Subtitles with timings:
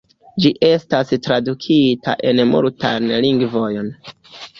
[0.43, 3.93] Ĝi estas tradukita en multajn lingvojn.